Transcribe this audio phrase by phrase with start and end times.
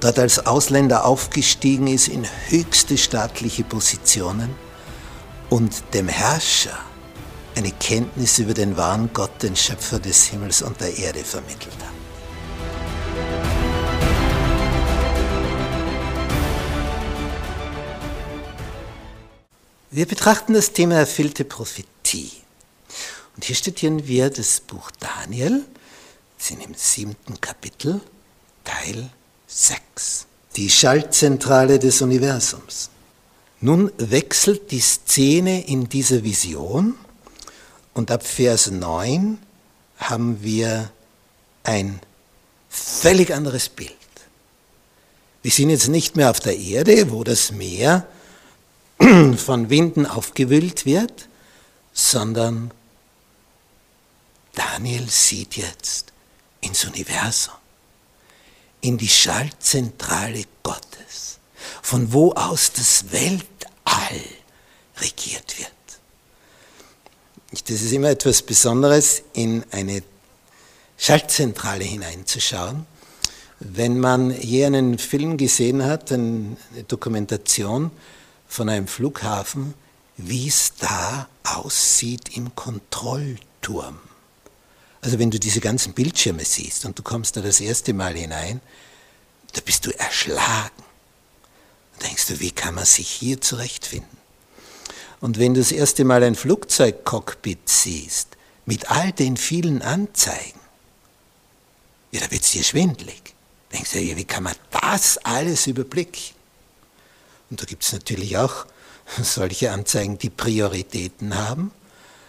[0.00, 4.54] dort als Ausländer aufgestiegen ist in höchste staatliche Positionen
[5.50, 6.78] und dem Herrscher
[7.56, 11.98] eine Kenntnis über den wahren Gott, den Schöpfer des Himmels und der Erde vermittelt hat.
[19.90, 22.30] Wir betrachten das Thema erfüllte Prophetie.
[23.34, 25.64] Und hier studieren wir das Buch Daniel,
[26.36, 28.00] sind im siebten Kapitel,
[28.64, 29.10] Teil
[29.48, 30.26] 6.
[30.56, 32.90] Die Schaltzentrale des Universums.
[33.60, 36.94] Nun wechselt die Szene in dieser Vision
[37.94, 39.38] und ab Vers 9
[39.96, 40.90] haben wir
[41.64, 41.98] ein
[42.68, 43.94] völlig anderes Bild.
[45.42, 48.06] Wir sind jetzt nicht mehr auf der Erde, wo das Meer
[49.36, 51.28] von Winden aufgewühlt wird,
[51.92, 52.70] sondern
[54.54, 56.12] Daniel sieht jetzt
[56.60, 57.54] ins Universum,
[58.80, 61.38] in die Schaltzentrale Gottes,
[61.82, 64.20] von wo aus das Weltall
[65.00, 65.68] regiert wird.
[67.66, 70.02] Das ist immer etwas Besonderes, in eine
[70.96, 72.86] Schaltzentrale hineinzuschauen.
[73.60, 76.56] Wenn man je einen Film gesehen hat, eine
[76.86, 77.90] Dokumentation
[78.46, 79.74] von einem Flughafen,
[80.16, 83.98] wie es da aussieht im Kontrollturm.
[85.00, 88.60] Also wenn du diese ganzen Bildschirme siehst und du kommst da das erste Mal hinein,
[89.52, 90.82] da bist du erschlagen.
[91.98, 94.18] Da denkst du, wie kann man sich hier zurechtfinden?
[95.20, 98.28] Und wenn du das erste Mal ein Flugzeugcockpit siehst,
[98.66, 100.60] mit all den vielen Anzeigen,
[102.12, 103.34] ja, da wird es dir schwindlig.
[103.72, 106.34] Denkst du, wie kann man das alles überblicken?
[107.50, 108.66] Und da gibt es natürlich auch
[109.22, 111.70] solche Anzeigen, die Prioritäten haben,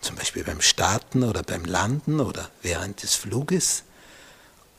[0.00, 3.84] zum Beispiel beim Starten oder beim Landen oder während des Fluges.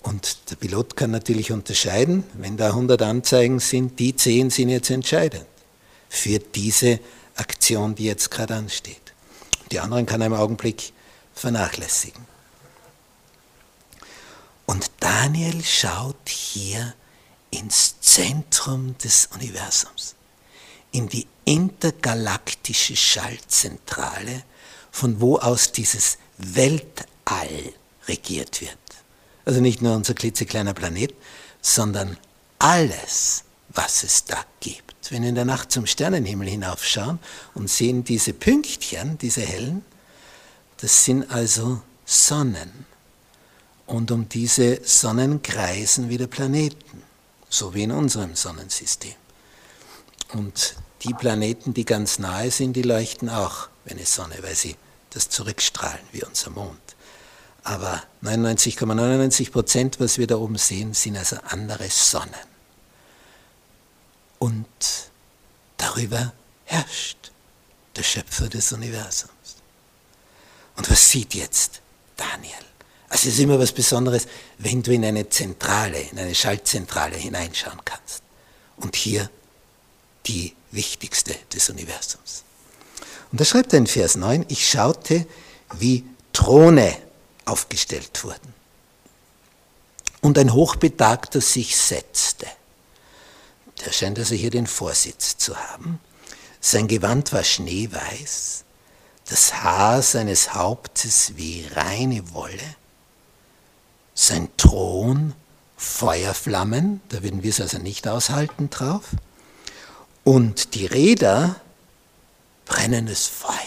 [0.01, 4.89] Und der Pilot kann natürlich unterscheiden, wenn da 100 Anzeigen sind, die 10 sind jetzt
[4.89, 5.45] entscheidend
[6.09, 6.99] für diese
[7.35, 9.13] Aktion, die jetzt gerade ansteht.
[9.71, 10.91] Die anderen kann er im Augenblick
[11.33, 12.25] vernachlässigen.
[14.65, 16.93] Und Daniel schaut hier
[17.51, 20.15] ins Zentrum des Universums,
[20.91, 24.43] in die intergalaktische Schaltzentrale,
[24.91, 27.74] von wo aus dieses Weltall
[28.07, 28.78] regiert wird.
[29.46, 31.13] Also nicht nur unser klitzekleiner Planet,
[31.62, 32.18] sondern
[32.59, 37.19] alles, was es da gibt wenn wir in der Nacht zum Sternenhimmel hinaufschauen
[37.53, 39.84] und sehen diese Pünktchen, diese hellen,
[40.78, 42.85] das sind also Sonnen.
[43.85, 47.03] Und um diese Sonnen kreisen wieder Planeten,
[47.50, 49.13] so wie in unserem Sonnensystem.
[50.34, 54.75] Und die Planeten, die ganz nahe sind, die leuchten auch wie eine Sonne, weil sie
[55.09, 56.79] das zurückstrahlen, wie unser Mond.
[57.63, 62.51] Aber 99,99 Prozent, ,99 was wir da oben sehen, sind also andere Sonnen
[64.41, 64.67] und
[65.78, 66.34] darüber
[66.66, 67.31] herrscht
[67.95, 69.31] der Schöpfer des Universums.
[70.75, 71.81] Und was sieht jetzt
[72.18, 72.53] Daniel?
[73.09, 77.81] Also es ist immer was Besonderes, wenn du in eine Zentrale, in eine Schaltzentrale hineinschauen
[77.85, 78.23] kannst.
[78.78, 79.29] Und hier
[80.25, 82.43] die wichtigste des Universums.
[83.31, 85.25] Und da schreibt er in Vers 9, ich schaute,
[85.77, 86.95] wie Throne
[87.45, 88.53] aufgestellt wurden.
[90.21, 92.47] Und ein Hochbetagter sich setzte.
[93.85, 95.99] Der scheint also hier den Vorsitz zu haben.
[96.59, 98.63] Sein Gewand war schneeweiß,
[99.27, 102.75] das Haar seines Hauptes wie reine Wolle,
[104.13, 105.33] sein Thron
[105.77, 109.06] Feuerflammen, da würden wir es also nicht aushalten drauf,
[110.23, 111.59] und die Räder
[112.65, 113.57] brennendes Feuer.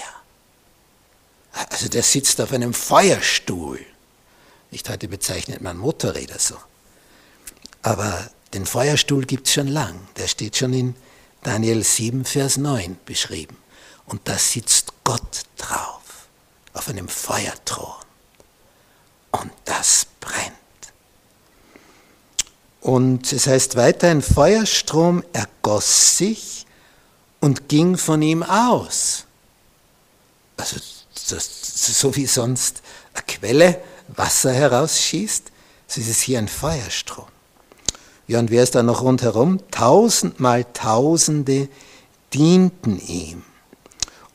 [1.53, 3.81] Also der sitzt auf einem Feuerstuhl.
[4.71, 6.57] Nicht heute bezeichnet man Motorräder so.
[7.83, 10.01] Aber den Feuerstuhl gibt es schon lang.
[10.17, 10.95] Der steht schon in
[11.43, 13.57] Daniel 7, Vers 9 beschrieben.
[14.07, 16.29] Und da sitzt Gott drauf,
[16.73, 17.95] auf einem Feuerthron.
[19.31, 20.64] Und das brennt.
[22.85, 26.67] Und es heißt weiter, ein Feuerstrom ergoss sich
[27.41, 29.25] und ging von ihm aus.
[30.59, 30.77] Also
[31.15, 32.83] so wie sonst
[33.15, 35.51] eine Quelle Wasser herausschießt,
[35.87, 37.25] so ist es hier ein Feuerstrom.
[38.27, 39.61] Ja, und wer ist da noch rundherum?
[39.71, 41.71] Tausendmal Tausende
[42.35, 43.45] dienten ihm.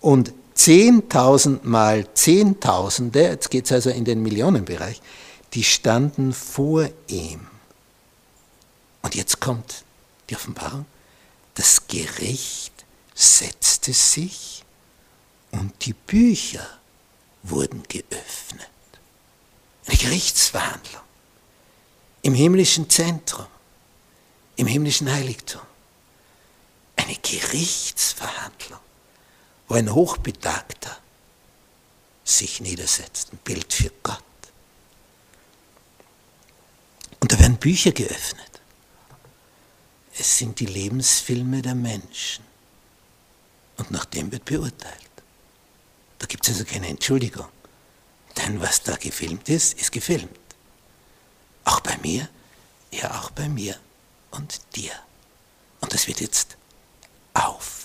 [0.01, 5.03] Und zehntausendmal Zehntausende, jetzt geht es also in den Millionenbereich,
[5.53, 7.41] die standen vor ihm.
[9.01, 9.83] Und jetzt kommt
[10.29, 10.85] die Offenbarung,
[11.55, 12.73] das Gericht
[13.15, 14.63] setzte sich
[15.51, 16.67] und die Bücher
[17.43, 18.69] wurden geöffnet.
[19.87, 21.01] Eine Gerichtsverhandlung
[22.21, 23.47] im himmlischen Zentrum,
[24.55, 25.61] im himmlischen Heiligtum.
[26.95, 28.79] Eine Gerichtsverhandlung,
[29.67, 30.97] wo ein Hochbetagter
[32.23, 34.23] sich niedersetzt, ein Bild für Gott.
[37.19, 38.58] Und da werden Bücher geöffnet.
[40.19, 42.43] Es sind die Lebensfilme der Menschen.
[43.77, 45.09] Und nach dem wird beurteilt.
[46.17, 47.47] Da gibt es also keine Entschuldigung.
[48.35, 50.37] Denn was da gefilmt ist, ist gefilmt.
[51.63, 52.27] Auch bei mir,
[52.91, 53.77] ja auch bei mir
[54.31, 54.91] und dir.
[55.79, 56.57] Und das wird jetzt
[57.33, 57.78] aufbereitet.